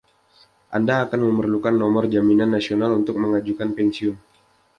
Anda 0.77 0.95
akan 1.05 1.19
memerlukan 1.27 1.73
Nomor 1.81 2.03
Jaminan 2.13 2.49
Nasional 2.57 2.91
untuk 2.99 3.15
mengajukan 3.23 3.69
pensiun. 3.77 4.15